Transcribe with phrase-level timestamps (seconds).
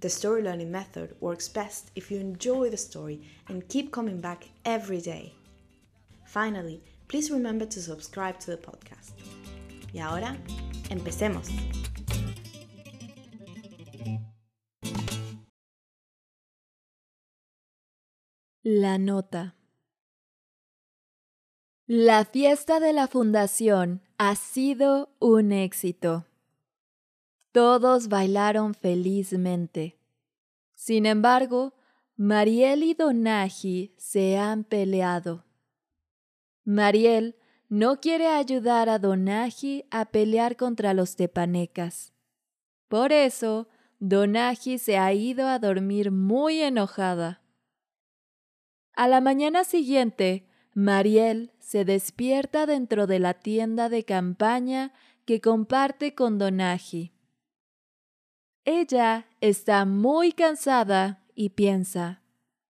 [0.00, 4.48] the story learning method works best if you enjoy the story and keep coming back
[4.64, 5.32] every day.
[6.26, 9.12] Finally, please remember to subscribe to the podcast.
[9.92, 10.36] Y ahora,
[10.90, 11.48] empecemos.
[18.62, 19.54] La nota.
[21.86, 26.24] La fiesta de la fundación ha sido un éxito.
[27.54, 29.96] Todos bailaron felizmente.
[30.74, 31.72] Sin embargo,
[32.16, 35.44] Mariel y Donaji se han peleado.
[36.64, 37.36] Mariel
[37.68, 42.12] no quiere ayudar a Donaji a pelear contra los tepanecas.
[42.88, 43.68] Por eso,
[44.00, 47.40] Donaji se ha ido a dormir muy enojada.
[48.94, 54.92] A la mañana siguiente, Mariel se despierta dentro de la tienda de campaña
[55.24, 57.13] que comparte con Donaji.
[58.64, 62.22] Ella está muy cansada y piensa,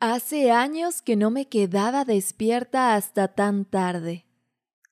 [0.00, 4.26] hace años que no me quedaba despierta hasta tan tarde.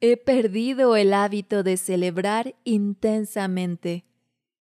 [0.01, 4.05] He perdido el hábito de celebrar intensamente.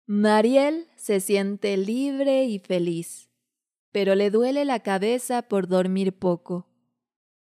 [0.05, 3.29] Mariel se siente libre y feliz
[3.91, 6.67] pero le duele la cabeza por dormir poco.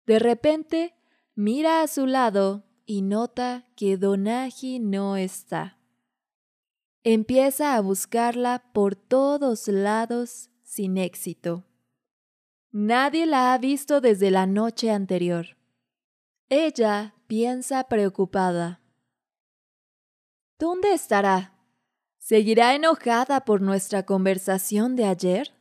[0.06, 0.94] De repente,
[1.34, 5.75] mira a su lado y nota que Donaji no está.
[7.08, 11.64] Empieza a buscarla por todos lados sin éxito.
[12.72, 15.56] Nadie la ha visto desde la noche anterior.
[16.48, 18.80] Ella piensa preocupada.
[20.58, 21.54] ¿Dónde estará?
[22.18, 25.54] ¿Seguirá enojada por nuestra conversación de ayer?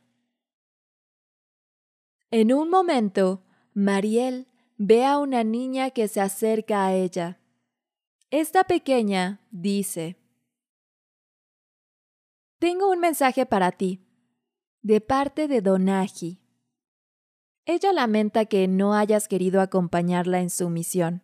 [2.32, 7.38] En un momento, Mariel ve a una niña que se acerca a ella.
[8.30, 10.25] Esta pequeña dice,
[12.58, 14.06] Tengo un mensaje para ti,
[14.82, 16.40] de parte de Donaji.
[17.64, 21.22] Ella lamenta que no hayas querido acompañarla en su misión.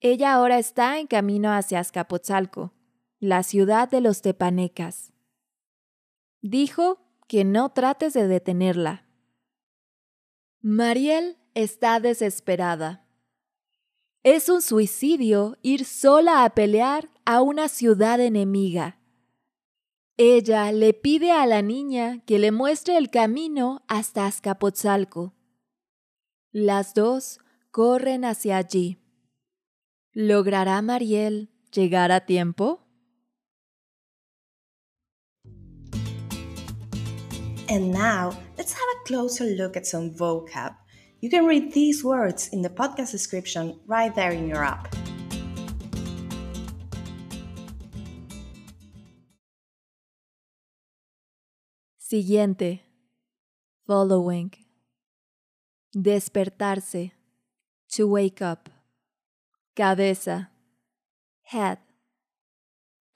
[0.00, 2.74] Ella ahora está en camino hacia Azcapotzalco,
[3.20, 5.12] la ciudad de los tepanecas.
[6.40, 9.06] Dijo que no trates de detenerla
[10.64, 13.04] Mariel está desesperada.
[14.22, 19.01] Es un suicidio ir sola a pelear a una ciudad enemiga.
[20.18, 25.34] Ella le pide a la niña que le muestre el camino hasta Azcapotzalco.
[26.52, 27.38] Las dos
[27.70, 28.98] corren hacia allí.
[30.12, 32.86] ¿Logrará Mariel llegar a tiempo?
[37.70, 40.74] And now, let's have a closer look at some vocab.
[41.20, 44.94] You can read these words in the podcast description right there in your app.
[52.04, 52.82] Siguiente.
[53.86, 54.50] Following.
[55.94, 57.12] Despertarse.
[57.94, 58.68] To wake up.
[59.76, 60.50] Cabeza.
[61.42, 61.78] Head.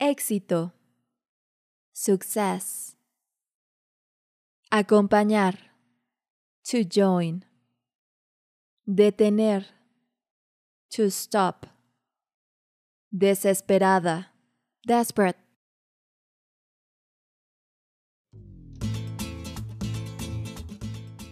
[0.00, 0.72] Éxito.
[1.92, 2.94] Success.
[4.70, 5.58] Acompañar.
[6.70, 7.44] To join.
[8.86, 9.66] Detener.
[10.90, 11.66] To stop.
[13.12, 14.28] Desesperada.
[14.86, 15.45] Desperate.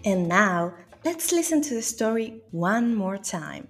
[0.04, 0.74] And now,
[1.04, 3.68] let's listen to the story one more time.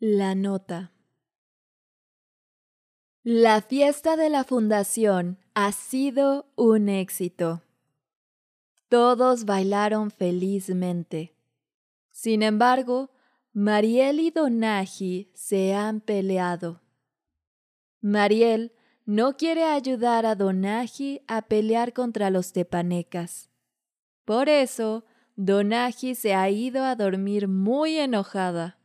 [0.00, 0.92] La nota.
[3.22, 7.62] La fiesta de la fundación ha sido un éxito.
[8.88, 11.36] Todos bailaron felizmente.
[12.10, 13.10] Sin embargo,
[13.52, 16.81] Mariel y Donaji se han peleado.
[18.02, 18.72] Mariel
[19.06, 23.48] no quiere ayudar a Donaji a pelear contra los tepanecas.
[24.24, 25.04] Por eso,
[25.36, 28.78] Donaji se ha ido a dormir muy enojada.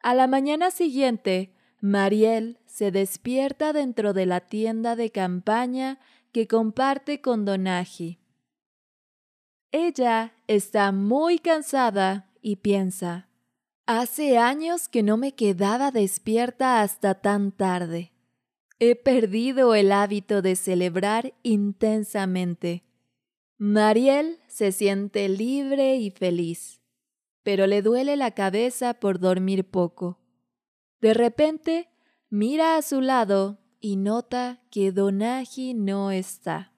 [0.00, 5.98] A la mañana siguiente, Mariel se despierta dentro de la tienda de campaña
[6.30, 8.18] que comparte con Donaji.
[9.70, 13.28] Ella está muy cansada y piensa,
[13.86, 18.12] hace años que no me quedaba despierta hasta tan tarde.
[18.78, 22.84] He perdido el hábito de celebrar intensamente.
[23.58, 26.80] Mariel se siente libre y feliz,
[27.42, 30.18] pero le duele la cabeza por dormir poco.
[31.00, 31.88] De repente,
[32.28, 36.72] mira a su lado y nota que Donaji no está.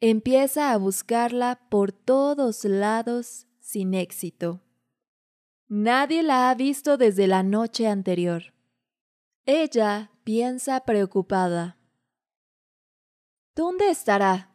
[0.00, 4.63] Empieza a buscarla por todos lados sin éxito.
[5.76, 8.54] Nadie la ha visto desde la noche anterior.
[9.44, 11.78] Ella piensa preocupada.
[13.56, 14.54] ¿Dónde estará?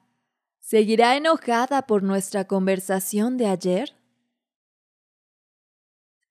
[0.61, 3.97] ¿Seguirá enojada por nuestra conversación de ayer?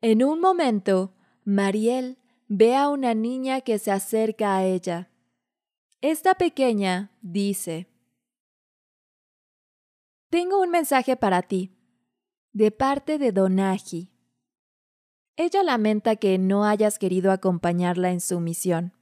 [0.00, 1.14] En un momento,
[1.44, 5.10] Mariel ve a una niña que se acerca a ella.
[6.00, 7.90] Esta pequeña dice,
[10.30, 11.76] Tengo un mensaje para ti,
[12.54, 14.17] de parte de Donaji.
[15.40, 18.92] Ella lamenta que no hayas querido acompañarla en su misión.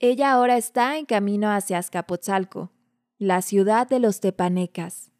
[0.00, 2.72] Ella ahora está en camino hacia Azcapotzalco,
[3.18, 5.12] la ciudad de los tepanecas.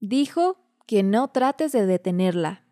[0.00, 2.64] Dijo que no trates de detenerla.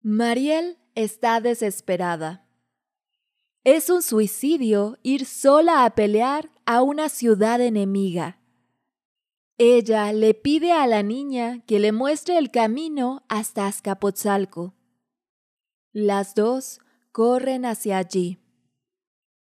[0.00, 2.46] Mariel está desesperada.
[3.64, 8.38] Es un suicidio ir sola a pelear a una ciudad enemiga.
[9.56, 14.74] Ella le pide a la niña que le muestre el camino hasta Azcapotzalco.
[15.92, 16.80] Las dos
[17.12, 18.40] corren hacia allí.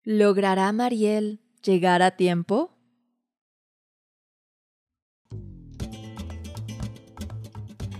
[0.02, 2.76] ¿Logrará Mariel llegar a tiempo?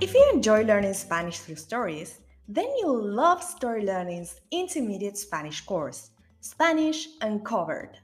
[0.02, 6.10] If you enjoy learning Spanish through stories, then you'll love Story Learning's intermediate Spanish course,
[6.42, 8.03] Spanish Uncovered.